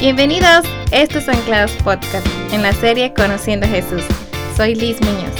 [0.00, 4.02] Bienvenidos, esto es Anclados Podcast, en la serie Conociendo a Jesús.
[4.56, 5.34] Soy Liz Muñoz.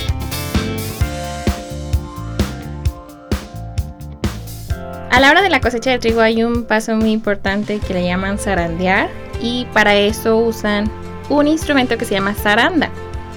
[5.10, 8.04] A la hora de la cosecha de trigo hay un paso muy importante que le
[8.04, 9.08] llaman zarandear
[9.40, 10.90] y para eso usan
[11.30, 12.90] un instrumento que se llama zaranda.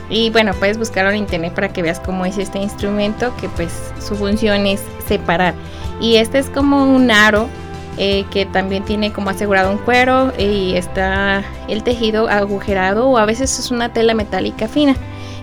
[0.09, 3.71] Y bueno, puedes buscarlo en internet para que veas cómo es este instrumento, que pues
[4.05, 5.53] su función es separar.
[6.01, 7.48] Y este es como un aro
[7.97, 13.25] eh, que también tiene como asegurado un cuero y está el tejido agujerado o a
[13.25, 14.95] veces es una tela metálica fina.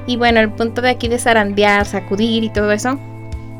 [0.06, 2.98] Y bueno, el punto de aquí de zarandear, sacudir y todo eso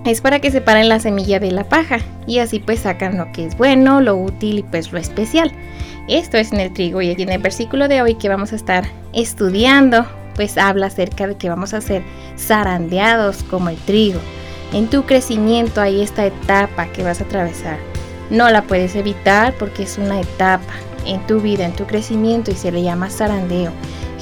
[0.04, 3.46] es para que separen la semilla de la paja y así pues sacan lo que
[3.46, 5.52] es bueno, lo útil y pues lo especial.
[6.08, 8.56] Esto es en el trigo y aquí en el versículo de hoy que vamos a
[8.56, 12.02] estar estudiando pues habla acerca de que vamos a ser
[12.36, 14.20] zarandeados como el trigo.
[14.72, 17.78] En tu crecimiento hay esta etapa que vas a atravesar
[18.30, 20.72] no la puedes evitar porque es una etapa
[21.06, 23.72] en tu vida, en tu crecimiento y se le llama zarandeo.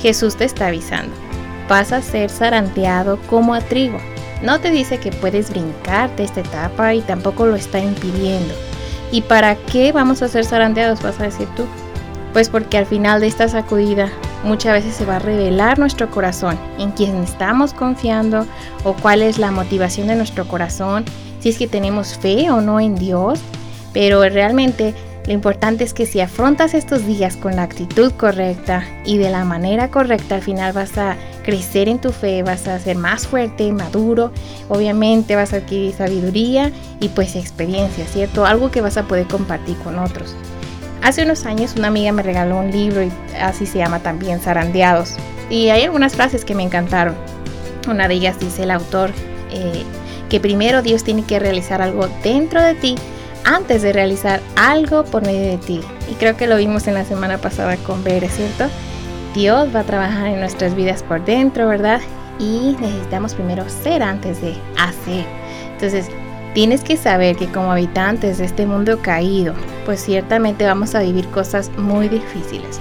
[0.01, 1.15] Jesús te está avisando.
[1.69, 3.99] Vas a ser zarandeado como a trigo.
[4.43, 8.55] No te dice que puedes brincar de esta etapa y tampoco lo está impidiendo.
[9.11, 11.03] ¿Y para qué vamos a ser zarandeados?
[11.03, 11.67] Vas a decir tú.
[12.33, 14.11] Pues porque al final de esta sacudida
[14.45, 18.47] muchas veces se va a revelar nuestro corazón, en quién estamos confiando
[18.85, 21.05] o cuál es la motivación de nuestro corazón,
[21.41, 23.41] si es que tenemos fe o no en Dios,
[23.93, 24.95] pero realmente
[25.29, 29.45] lo importante es que si afrontas estos días con la actitud correcta y de la
[29.45, 33.71] manera correcta, al final vas a crecer en tu fe, vas a ser más fuerte,
[33.71, 34.33] maduro,
[34.71, 38.47] obviamente vas a adquirir sabiduría y pues experiencia, ¿cierto?
[38.47, 40.35] Algo que vas a poder compartir con otros.
[41.03, 45.17] Hace unos años una amiga me regaló un libro y así se llama también, Zarandeados.
[45.51, 47.15] Y hay algunas frases que me encantaron.
[47.87, 49.11] Una de ellas dice el autor
[49.51, 49.83] eh,
[50.31, 52.95] que primero Dios tiene que realizar algo dentro de ti
[53.49, 55.81] antes de realizar algo por medio de ti.
[56.11, 58.67] Y creo que lo vimos en la semana pasada con Bere, ¿cierto?
[59.35, 62.01] Dios va a trabajar en nuestras vidas por dentro, ¿verdad?
[62.39, 65.25] Y necesitamos primero ser antes de hacer.
[65.73, 66.09] Entonces,
[66.53, 69.55] tienes que saber que como habitantes de este mundo caído,
[69.87, 72.79] pues ciertamente vamos a vivir cosas muy difíciles.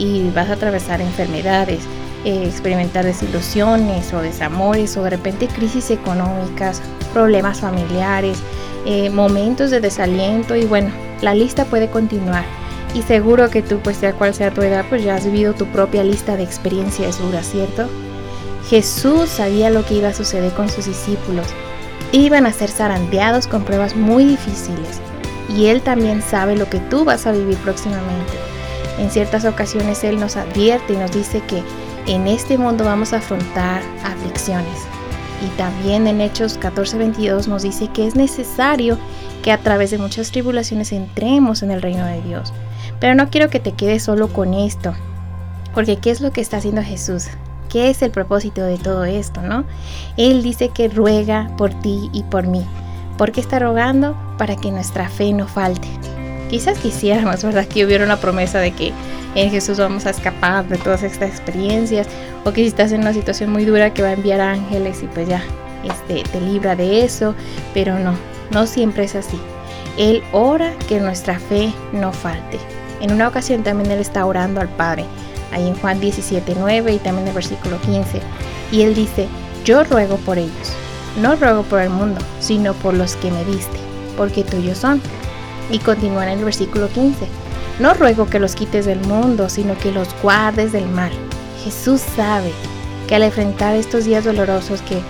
[0.00, 1.80] Y vas a atravesar enfermedades,
[2.28, 6.82] eh, experimentar desilusiones o desamores o de repente crisis económicas,
[7.14, 8.42] problemas familiares,
[8.84, 10.90] eh, momentos de desaliento y bueno,
[11.22, 12.44] la lista puede continuar.
[12.92, 15.64] Y seguro que tú, pues sea cual sea tu edad, pues ya has vivido tu
[15.68, 17.88] propia lista de experiencias duras, ¿cierto?
[18.68, 21.46] Jesús sabía lo que iba a suceder con sus discípulos.
[22.12, 25.00] Iban a ser zarandeados con pruebas muy difíciles.
[25.56, 28.34] Y Él también sabe lo que tú vas a vivir próximamente.
[28.98, 31.62] En ciertas ocasiones Él nos advierte y nos dice que
[32.06, 34.86] en este mundo vamos a afrontar aflicciones.
[35.44, 38.98] Y también en Hechos 14:22 nos dice que es necesario
[39.42, 42.52] que a través de muchas tribulaciones entremos en el reino de Dios.
[43.00, 44.94] Pero no quiero que te quedes solo con esto,
[45.74, 47.26] porque ¿qué es lo que está haciendo Jesús?
[47.68, 49.64] ¿Qué es el propósito de todo esto, no?
[50.16, 52.64] Él dice que ruega por ti y por mí.
[53.18, 54.16] ¿Por qué está rogando?
[54.38, 55.88] Para que nuestra fe no falte.
[56.50, 57.66] Quizás quisiéramos, ¿verdad?
[57.66, 58.92] Que hubiera una promesa de que
[59.34, 62.06] en Jesús vamos a escapar de todas estas experiencias
[62.44, 65.06] o que si estás en una situación muy dura que va a enviar ángeles y
[65.06, 65.42] pues ya
[65.84, 67.34] este, te libra de eso,
[67.74, 68.14] pero no,
[68.50, 69.38] no siempre es así.
[69.98, 72.58] Él ora que nuestra fe no falte.
[73.00, 75.04] En una ocasión también él está orando al Padre,
[75.52, 78.20] ahí en Juan 17, 9 y también el versículo 15,
[78.72, 79.28] y él dice,
[79.64, 80.72] yo ruego por ellos,
[81.20, 83.78] no ruego por el mundo, sino por los que me diste,
[84.16, 85.00] porque tuyos son.
[85.70, 87.26] Y continúa en el versículo 15,
[87.78, 91.12] no ruego que los quites del mundo, sino que los guardes del mal.
[91.62, 92.50] Jesús sabe
[93.06, 95.00] que al enfrentar estos días dolorosos que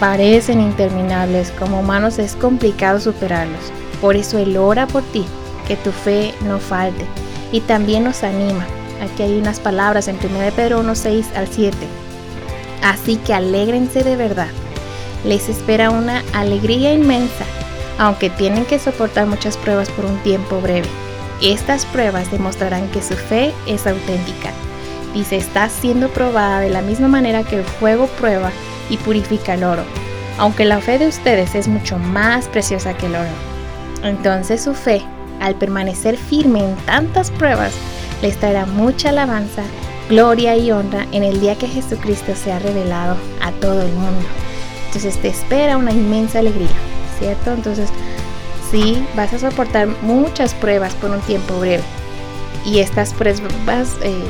[0.00, 3.72] parecen interminables, como humanos es complicado superarlos.
[4.00, 5.24] Por eso Él ora por ti,
[5.66, 7.04] que tu fe no falte.
[7.52, 8.66] Y también nos anima.
[9.02, 11.76] Aquí hay unas palabras en 1 Pedro 1, 6 al 7.
[12.82, 14.48] Así que alégrense de verdad.
[15.24, 17.44] Les espera una alegría inmensa,
[17.98, 20.88] aunque tienen que soportar muchas pruebas por un tiempo breve.
[21.42, 24.50] Estas pruebas demostrarán que su fe es auténtica
[25.22, 28.50] se está siendo probada de la misma manera que el fuego prueba
[28.90, 29.84] y purifica el oro,
[30.38, 33.30] aunque la fe de ustedes es mucho más preciosa que el oro.
[34.02, 35.02] Entonces su fe,
[35.40, 37.72] al permanecer firme en tantas pruebas,
[38.22, 39.62] les traerá mucha alabanza,
[40.08, 44.26] gloria y honra en el día que Jesucristo sea revelado a todo el mundo.
[44.86, 46.68] Entonces te espera una inmensa alegría,
[47.18, 47.52] ¿cierto?
[47.52, 47.90] Entonces
[48.70, 51.82] sí, vas a soportar muchas pruebas por un tiempo breve.
[52.64, 54.24] Y estas pruebas eh,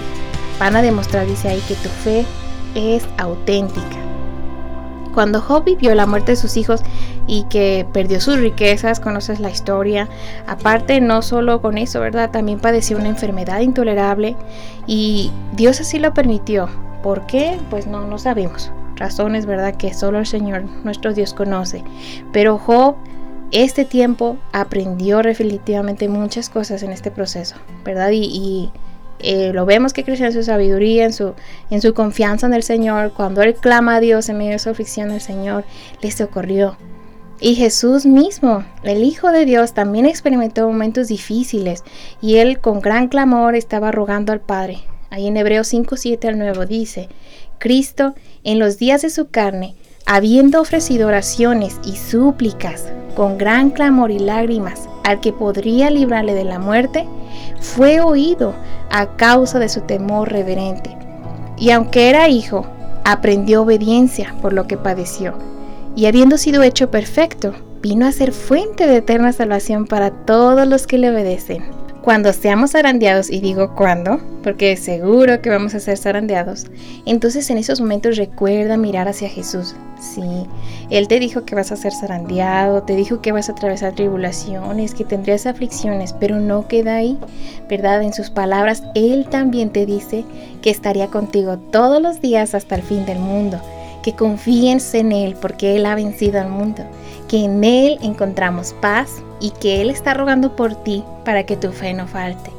[0.58, 2.24] van a demostrar, dice ahí, que tu fe
[2.74, 3.96] es auténtica.
[5.14, 6.82] Cuando Job vivió la muerte de sus hijos
[7.28, 10.08] y que perdió sus riquezas, conoces la historia.
[10.48, 12.32] Aparte, no solo con eso, ¿verdad?
[12.32, 14.34] También padeció una enfermedad intolerable
[14.88, 16.68] y Dios así lo permitió.
[17.04, 17.58] ¿Por qué?
[17.70, 18.72] Pues no, no sabemos.
[18.96, 19.76] Razones, ¿verdad?
[19.76, 21.82] Que solo el Señor, nuestro Dios, conoce.
[22.32, 22.96] Pero Job,
[23.50, 28.10] este tiempo, aprendió definitivamente muchas cosas en este proceso, ¿verdad?
[28.12, 28.70] y
[29.20, 31.34] eh, lo vemos que creció en su sabiduría, en su,
[31.70, 33.12] en su confianza en el Señor.
[33.12, 35.64] Cuando Él clama a Dios en medio de su aflicción, el Señor
[36.02, 36.76] le socorrió.
[37.40, 41.84] Y Jesús mismo, el Hijo de Dios, también experimentó momentos difíciles
[42.20, 44.78] y Él con gran clamor estaba rogando al Padre.
[45.10, 47.08] Ahí en Hebreos 5, 7 al 9 dice,
[47.58, 48.14] Cristo
[48.44, 49.74] en los días de su carne,
[50.06, 52.84] habiendo ofrecido oraciones y súplicas
[53.16, 57.06] con gran clamor y lágrimas al que podría librarle de la muerte,
[57.60, 58.54] fue oído
[58.90, 60.96] a causa de su temor reverente.
[61.58, 62.66] Y aunque era hijo,
[63.04, 65.34] aprendió obediencia por lo que padeció.
[65.96, 70.86] Y habiendo sido hecho perfecto, vino a ser fuente de eterna salvación para todos los
[70.86, 71.83] que le obedecen.
[72.04, 76.66] Cuando seamos zarandeados, y digo cuándo, porque seguro que vamos a ser zarandeados,
[77.06, 79.74] entonces en esos momentos recuerda mirar hacia Jesús.
[80.02, 80.20] Sí,
[80.90, 84.92] Él te dijo que vas a ser zarandeado, te dijo que vas a atravesar tribulaciones,
[84.92, 87.18] que tendrías aflicciones, pero no queda ahí,
[87.70, 88.02] ¿verdad?
[88.02, 90.26] En sus palabras, Él también te dice
[90.60, 93.62] que estaría contigo todos los días hasta el fin del mundo,
[94.02, 96.82] que confíes en Él porque Él ha vencido al mundo,
[97.28, 101.70] que en Él encontramos paz, y que Él está rogando por ti para que tu
[101.70, 102.50] fe no falte.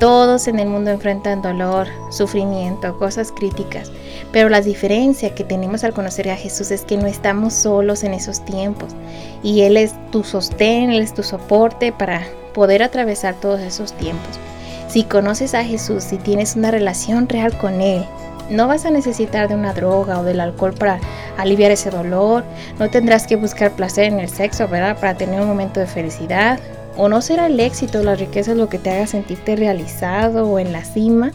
[0.00, 3.92] Todos en el mundo enfrentan dolor, sufrimiento, cosas críticas,
[4.32, 8.14] pero la diferencia que tenemos al conocer a Jesús es que no estamos solos en
[8.14, 8.96] esos tiempos
[9.44, 14.40] y Él es tu sostén, Él es tu soporte para poder atravesar todos esos tiempos.
[14.88, 18.04] Si conoces a Jesús, si tienes una relación real con Él,
[18.50, 21.00] no vas a necesitar de una droga o del alcohol para
[21.36, 22.44] aliviar ese dolor.
[22.78, 24.98] No tendrás que buscar placer en el sexo, ¿verdad?
[24.98, 26.58] Para tener un momento de felicidad.
[26.96, 30.72] O no será el éxito, la riqueza lo que te haga sentirte realizado o en
[30.72, 31.32] la cima.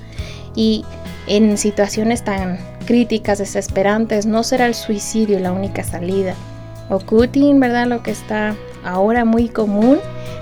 [0.55, 0.85] Y
[1.27, 6.35] en situaciones tan críticas, desesperantes, no será el suicidio la única salida.
[6.89, 7.87] O cutting, ¿verdad?
[7.87, 9.99] Lo que está ahora muy común,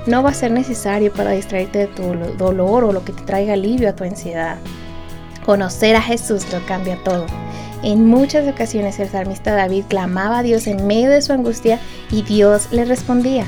[0.08, 3.54] no va a ser necesario para distraerte de tu dolor o lo que te traiga
[3.54, 4.58] alivio a tu ansiedad.
[5.46, 7.26] Conocer a Jesús lo cambia todo.
[7.84, 11.80] En muchas ocasiones el salmista David clamaba a Dios en medio de su angustia
[12.12, 13.46] y Dios le respondía.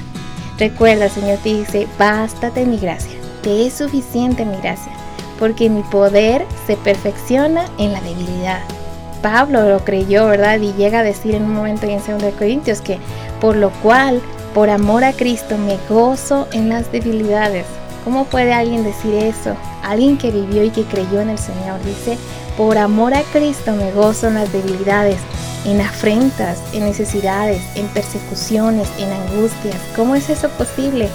[0.57, 4.91] Recuerda, Señor, te dice, bástate mi gracia, te es suficiente mi gracia,
[5.39, 8.61] porque mi poder se perfecciona en la debilidad.
[9.21, 10.59] Pablo lo creyó, ¿verdad?
[10.59, 12.97] Y llega a decir en un momento en 2 Corintios que,
[13.39, 14.21] por lo cual,
[14.53, 17.65] por amor a Cristo, me gozo en las debilidades.
[18.03, 19.55] ¿Cómo puede alguien decir eso?
[19.83, 22.17] Alguien que vivió y que creyó en el Señor dice,
[22.57, 25.17] por amor a Cristo me gozo en las debilidades,
[25.65, 29.77] en afrentas, en necesidades, en persecuciones, en angustias.
[29.95, 31.09] ¿Cómo es eso posible?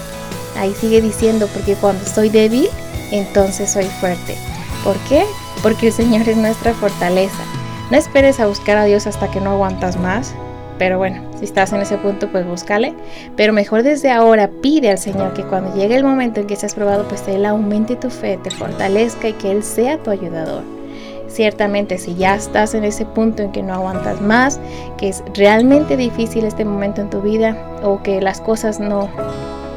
[0.57, 2.69] Ahí sigue diciendo, porque cuando soy débil,
[3.11, 4.37] entonces soy fuerte.
[4.85, 5.25] ¿Por qué?
[5.63, 7.43] Porque el Señor es nuestra fortaleza.
[7.91, 10.35] No esperes a buscar a Dios hasta que no aguantas más.
[10.79, 12.95] Pero bueno, si estás en ese punto, pues búscale.
[13.37, 16.75] Pero mejor desde ahora pide al Señor que cuando llegue el momento en que seas
[16.75, 20.63] probado, pues Él aumente tu fe, te fortalezca y que Él sea tu ayudador.
[21.29, 24.59] Ciertamente, si ya estás en ese punto en que no aguantas más,
[24.97, 29.11] que es realmente difícil este momento en tu vida o que las cosas no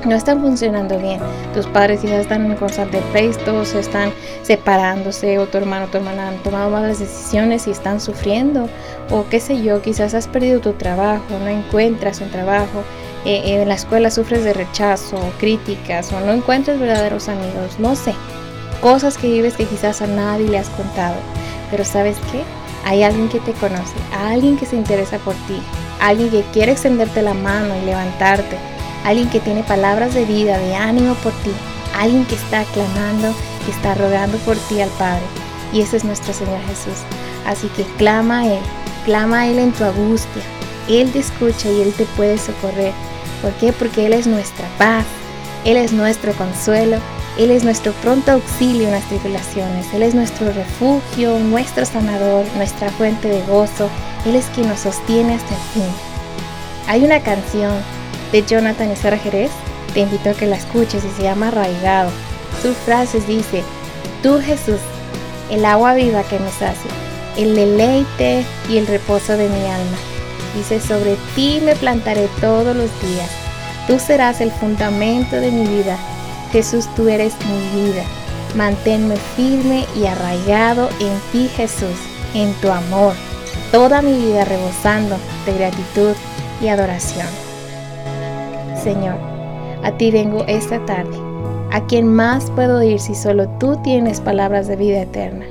[0.06, 1.20] no están funcionando bien.
[1.54, 4.12] Tus padres quizás están en constante pleito, se están
[4.44, 8.70] separándose, o tu hermano o tu hermana han tomado malas decisiones y están sufriendo,
[9.10, 12.84] o qué sé yo, quizás has perdido tu trabajo, no encuentras un trabajo,
[13.26, 18.14] eh, en la escuela sufres de rechazo, críticas, o no encuentras verdaderos amigos, no sé.
[18.82, 21.16] Cosas que vives que quizás a nadie le has contado.
[21.70, 22.42] Pero ¿sabes qué?
[22.84, 25.62] Hay alguien que te conoce, alguien que se interesa por ti,
[26.00, 28.58] alguien que quiere extenderte la mano y levantarte
[29.04, 31.52] alguien que tiene palabras de vida, de ánimo por ti,
[31.98, 33.34] alguien que está clamando,
[33.66, 35.24] que está rogando por ti al Padre.
[35.74, 37.04] Y ese es nuestro Señor Jesús.
[37.46, 38.62] Así que clama a Él,
[39.06, 40.44] clama a Él en tu angustia.
[40.90, 42.94] Él te escucha y Él te puede socorrer.
[43.42, 43.74] ¿Por qué?
[43.74, 45.06] Porque Él es nuestra paz,
[45.66, 46.98] Él es nuestro consuelo,
[47.38, 52.90] Él es nuestro pronto auxilio en las tribulaciones, Él es nuestro refugio, nuestro sanador, nuestra
[52.90, 53.90] fuente de gozo,
[54.26, 55.94] Él es quien nos sostiene hasta el fin.
[56.88, 57.72] Hay una canción
[58.32, 59.52] de Jonathan Sara Jerez,
[59.94, 62.10] te invito a que la escuches y se llama Arraigado.
[62.62, 63.64] Sus frases dice,
[64.24, 64.80] tú Jesús,
[65.50, 66.92] el agua viva que me sacia,
[67.38, 69.98] el deleite y el reposo de mi alma.
[70.56, 73.30] Dice, sobre ti me plantaré todos los días.
[73.88, 75.98] Tú serás el fundamento de mi vida.
[76.52, 78.04] Jesús, tú eres mi vida.
[78.56, 81.98] Manténme firme y arraigado en ti, Jesús,
[82.34, 83.14] en tu amor.
[83.72, 86.14] toda mi vida rebosando de gratitud
[86.62, 87.51] y adoración.
[88.84, 89.16] Señor,
[89.84, 91.16] a ti vengo esta tarde.
[91.72, 95.46] ¿A quién más puedo ir si solo tú tienes palabras de vida eterna?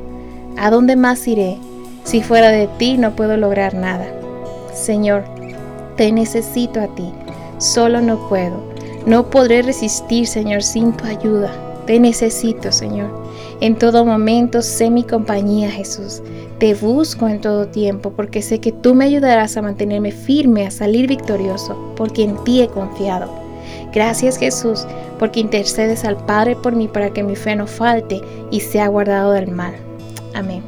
[0.58, 1.56] ¿A dónde más iré?
[2.02, 4.06] Si fuera de ti no puedo lograr nada.
[4.74, 5.24] Señor,
[5.96, 7.12] te necesito a ti.
[7.58, 8.64] Solo no puedo.
[9.06, 11.52] No podré resistir, Señor, sin tu ayuda.
[11.86, 13.10] Te necesito, Señor.
[13.60, 16.22] En todo momento sé mi compañía, Jesús.
[16.58, 20.70] Te busco en todo tiempo porque sé que tú me ayudarás a mantenerme firme, a
[20.70, 23.30] salir victorioso, porque en ti he confiado.
[23.92, 24.86] Gracias Jesús,
[25.18, 29.32] porque intercedes al Padre por mí para que mi fe no falte y sea guardado
[29.32, 29.74] del mal.
[30.34, 30.62] Amén.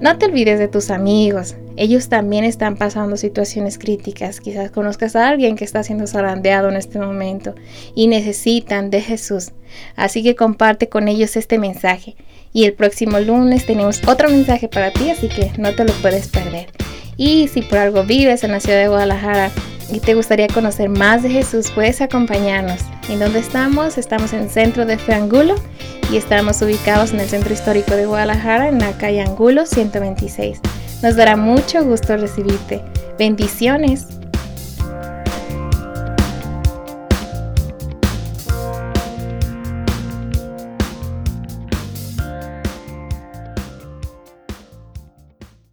[0.00, 1.56] No te olvides de tus amigos.
[1.76, 4.40] Ellos también están pasando situaciones críticas.
[4.40, 7.54] Quizás conozcas a alguien que está siendo zarandeado en este momento
[7.94, 9.52] y necesitan de Jesús.
[9.96, 12.16] Así que comparte con ellos este mensaje.
[12.52, 16.28] Y el próximo lunes tenemos otro mensaje para ti, así que no te lo puedes
[16.28, 16.68] perder.
[17.16, 19.50] Y si por algo vives en la ciudad de Guadalajara,
[19.90, 22.80] y te gustaría conocer más de Jesús, puedes acompañarnos.
[23.08, 23.98] ¿En dónde estamos?
[23.98, 25.56] Estamos en Centro de Fe Angulo
[26.10, 30.60] y estamos ubicados en el Centro Histórico de Guadalajara, en la calle Angulo 126.
[31.02, 32.82] Nos dará mucho gusto recibirte.
[33.18, 34.13] Bendiciones.